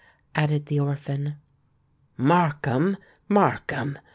added 0.33 0.65
the 0.65 0.79
orphan. 0.79 1.35
"Markham—Markham!" 2.17 3.99